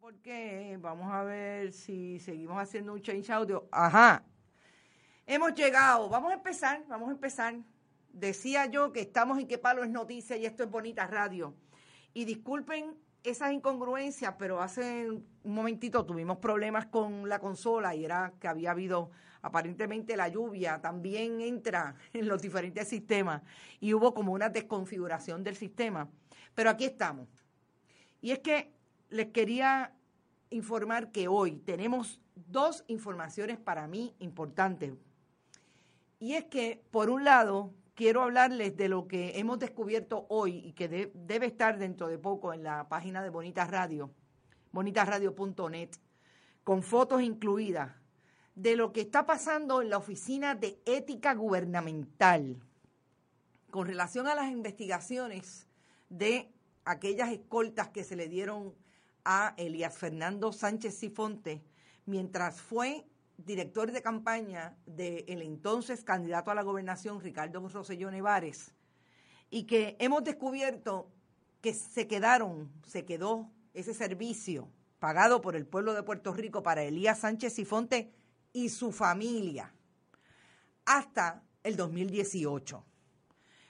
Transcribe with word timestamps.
porque 0.00 0.78
vamos 0.80 1.12
a 1.12 1.22
ver 1.22 1.72
si 1.72 2.18
seguimos 2.20 2.56
haciendo 2.58 2.94
un 2.94 3.02
change 3.02 3.30
audio. 3.30 3.68
Ajá. 3.70 4.24
Hemos 5.26 5.54
llegado. 5.54 6.08
Vamos 6.08 6.30
a 6.32 6.34
empezar, 6.34 6.82
vamos 6.88 7.10
a 7.10 7.12
empezar. 7.12 7.54
Decía 8.10 8.66
yo 8.66 8.92
que 8.92 9.00
estamos 9.02 9.38
en 9.38 9.46
qué 9.46 9.58
palo 9.58 9.84
es 9.84 9.90
noticia 9.90 10.36
y 10.38 10.46
esto 10.46 10.64
es 10.64 10.70
bonita 10.70 11.06
radio. 11.06 11.54
Y 12.14 12.24
disculpen 12.24 12.96
esas 13.22 13.52
incongruencias, 13.52 14.34
pero 14.38 14.62
hace 14.62 15.10
un 15.10 15.26
momentito 15.44 16.06
tuvimos 16.06 16.38
problemas 16.38 16.86
con 16.86 17.28
la 17.28 17.38
consola 17.38 17.94
y 17.94 18.06
era 18.06 18.32
que 18.40 18.48
había 18.48 18.70
habido 18.70 19.10
aparentemente 19.42 20.16
la 20.16 20.28
lluvia 20.28 20.80
también 20.80 21.42
entra 21.42 21.94
en 22.14 22.26
los 22.26 22.40
diferentes 22.40 22.88
sistemas 22.88 23.42
y 23.80 23.92
hubo 23.92 24.14
como 24.14 24.32
una 24.32 24.48
desconfiguración 24.48 25.44
del 25.44 25.56
sistema. 25.56 26.08
Pero 26.54 26.70
aquí 26.70 26.86
estamos. 26.86 27.28
Y 28.22 28.32
es 28.32 28.38
que 28.38 28.79
les 29.10 29.28
quería 29.28 29.92
informar 30.50 31.12
que 31.12 31.28
hoy 31.28 31.56
tenemos 31.58 32.20
dos 32.34 32.84
informaciones 32.88 33.58
para 33.58 33.86
mí 33.86 34.14
importantes. 34.18 34.94
Y 36.18 36.34
es 36.34 36.44
que, 36.44 36.82
por 36.90 37.10
un 37.10 37.24
lado, 37.24 37.74
quiero 37.94 38.22
hablarles 38.22 38.76
de 38.76 38.88
lo 38.88 39.06
que 39.06 39.38
hemos 39.38 39.58
descubierto 39.58 40.26
hoy 40.28 40.58
y 40.58 40.72
que 40.72 41.10
debe 41.14 41.46
estar 41.46 41.78
dentro 41.78 42.08
de 42.08 42.18
poco 42.18 42.52
en 42.52 42.62
la 42.62 42.88
página 42.88 43.22
de 43.22 43.30
Bonitas 43.30 43.70
Radio, 43.70 44.10
bonitasradio.net, 44.72 45.90
con 46.64 46.82
fotos 46.82 47.22
incluidas, 47.22 47.92
de 48.54 48.76
lo 48.76 48.92
que 48.92 49.02
está 49.02 49.26
pasando 49.26 49.80
en 49.80 49.90
la 49.90 49.98
Oficina 49.98 50.54
de 50.54 50.80
Ética 50.84 51.34
Gubernamental 51.34 52.60
con 53.70 53.86
relación 53.86 54.26
a 54.26 54.34
las 54.34 54.50
investigaciones 54.50 55.66
de 56.08 56.52
aquellas 56.84 57.30
escoltas 57.30 57.88
que 57.88 58.04
se 58.04 58.16
le 58.16 58.28
dieron 58.28 58.74
a 59.24 59.54
Elías 59.56 59.96
Fernando 59.96 60.52
Sánchez 60.52 60.94
Sifonte 60.94 61.62
mientras 62.06 62.60
fue 62.60 63.06
director 63.36 63.90
de 63.92 64.02
campaña 64.02 64.76
del 64.86 65.42
entonces 65.42 66.04
candidato 66.04 66.50
a 66.50 66.54
la 66.54 66.62
gobernación 66.62 67.20
Ricardo 67.20 67.66
Rosselló 67.68 68.10
Nevares 68.10 68.74
y 69.50 69.64
que 69.64 69.96
hemos 69.98 70.24
descubierto 70.24 71.10
que 71.60 71.74
se 71.74 72.06
quedaron, 72.06 72.70
se 72.86 73.04
quedó 73.04 73.50
ese 73.74 73.94
servicio 73.94 74.68
pagado 74.98 75.40
por 75.40 75.56
el 75.56 75.66
pueblo 75.66 75.94
de 75.94 76.02
Puerto 76.02 76.32
Rico 76.32 76.62
para 76.62 76.82
Elías 76.82 77.20
Sánchez 77.20 77.54
Sifonte 77.54 78.12
y 78.52 78.68
su 78.68 78.92
familia 78.92 79.72
hasta 80.84 81.42
el 81.62 81.76
2018. 81.76 82.84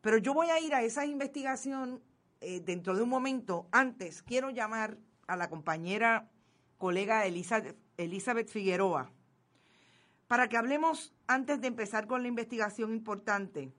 Pero 0.00 0.18
yo 0.18 0.34
voy 0.34 0.48
a 0.48 0.60
ir 0.60 0.74
a 0.74 0.82
esa 0.82 1.06
investigación 1.06 2.02
eh, 2.40 2.60
dentro 2.60 2.94
de 2.94 3.02
un 3.02 3.08
momento. 3.08 3.68
Antes 3.72 4.22
quiero 4.22 4.50
llamar 4.50 4.98
a 5.26 5.36
la 5.36 5.48
compañera 5.48 6.30
colega 6.78 7.24
Elizabeth, 7.26 8.48
Figueroa. 8.48 9.10
Para 10.26 10.48
que 10.48 10.56
hablemos, 10.56 11.14
antes 11.26 11.60
de 11.60 11.68
empezar 11.68 12.06
con 12.06 12.22
la 12.22 12.28
investigación 12.28 12.92
importante, 12.92 13.72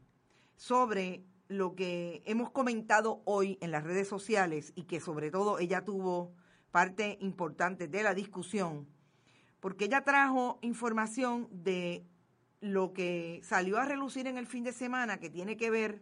sobre 0.56 1.24
lo 1.48 1.76
que 1.76 2.24
hemos 2.26 2.50
comentado 2.50 3.22
hoy 3.26 3.58
en 3.62 3.72
las 3.72 3.84
redes 3.84 4.08
sociales 4.08 4.72
y 4.76 4.84
que 4.84 5.00
sobre 5.00 5.32
todo 5.32 5.60
ella 5.60 5.84
tuvo 5.84 6.34
parte 6.72 7.18
importante 7.22 7.88
de 7.88 8.04
la 8.04 8.14
discusión, 8.14 8.88
porque 9.60 9.86
ella 9.86 10.04
trajo 10.04 10.60
información 10.62 11.48
de 11.52 12.06
lo 12.62 12.94
que 12.94 13.42
salió 13.44 13.78
a 13.78 13.86
relucir 13.86 14.28
en 14.28 14.38
el 14.38 14.48
fin 14.48 14.64
de 14.64 14.74
semana 14.74 15.20
que 15.20 15.30
tiene 15.30 15.58
que 15.58 15.70
ver 15.70 16.02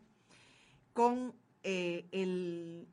con 0.94 1.34
eh, 1.63 2.06
el, 2.12 2.88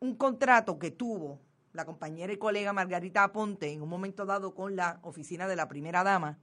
un 0.00 0.16
contrato 0.16 0.78
que 0.78 0.90
tuvo 0.90 1.40
la 1.72 1.84
compañera 1.84 2.32
y 2.32 2.36
colega 2.36 2.72
Margarita 2.72 3.24
Aponte 3.24 3.72
en 3.72 3.82
un 3.82 3.88
momento 3.88 4.26
dado 4.26 4.54
con 4.54 4.76
la 4.76 4.98
oficina 5.02 5.46
de 5.46 5.56
la 5.56 5.68
primera 5.68 6.02
dama 6.02 6.38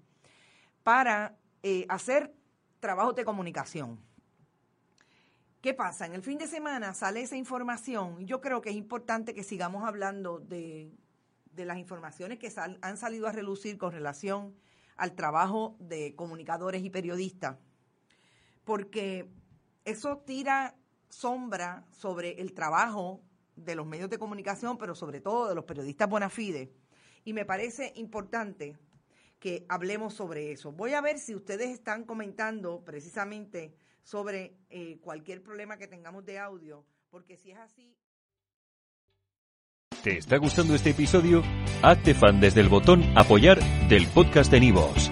para 0.84 1.38
eh, 1.64 1.86
hacer 1.90 2.34
trabajos 2.80 3.16
de 3.16 3.26
comunicación. 3.26 4.00
¿Qué 5.62 5.74
pasa? 5.74 6.06
En 6.06 6.14
el 6.14 6.22
fin 6.22 6.38
de 6.38 6.48
semana 6.48 6.94
sale 6.94 7.22
esa 7.22 7.36
información 7.36 8.22
y 8.22 8.26
yo 8.26 8.40
creo 8.40 8.62
que 8.62 8.70
es 8.70 8.76
importante 8.76 9.34
que 9.34 9.44
sigamos 9.44 9.84
hablando 9.84 10.40
de, 10.40 10.94
las 11.56 11.78
informaciones 11.78 12.38
que 12.38 12.54
han 12.82 12.98
salido 12.98 13.28
a 13.28 13.32
relucir 13.32 13.78
con 13.78 13.92
relación 13.92 14.56
al 14.96 15.14
trabajo 15.14 15.76
de 15.80 16.16
comunicadores 16.16 16.84
y 16.84 16.90
periodistas, 16.90 17.58
porque 18.64 19.28
eso 19.84 20.20
tira 20.20 20.76
sombra 21.10 21.84
sobre 21.92 22.40
el 22.42 22.54
trabajo 22.54 23.22
de 23.58 23.76
los 23.76 23.86
medios 23.86 24.10
de 24.10 24.18
comunicación, 24.18 24.78
pero 24.78 24.96
sobre 24.96 25.20
todo 25.20 25.50
de 25.50 25.56
los 25.56 25.66
periodistas 25.66 26.10
bona 26.10 26.30
fide. 26.30 26.72
Y 27.26 27.34
me 27.34 27.46
parece 27.46 27.92
importante 27.96 28.78
que 29.40 29.66
hablemos 29.68 30.14
sobre 30.14 30.52
eso. 30.52 30.72
Voy 30.72 30.94
a 30.94 31.02
ver 31.02 31.20
si 31.20 31.36
ustedes 31.36 31.70
están 31.70 32.06
comentando 32.06 32.84
precisamente 32.84 33.76
sobre 34.04 34.58
eh, 34.70 35.00
cualquier 35.02 35.44
problema 35.44 35.78
que 35.78 35.88
tengamos 35.88 36.26
de 36.26 36.40
audio, 36.40 36.86
porque 37.10 37.38
si 37.38 37.52
es 37.52 37.58
así... 37.58 37.96
¿Te 40.04 40.18
está 40.18 40.38
gustando 40.38 40.76
este 40.76 40.92
episodio? 40.92 41.44
Hazte 41.82 42.14
fan 42.14 42.40
desde 42.40 42.62
el 42.62 42.70
botón 42.70 43.04
apoyar 43.18 43.60
del 43.90 44.08
podcast 44.08 44.50
de 44.52 44.60
Nivos. 44.62 45.12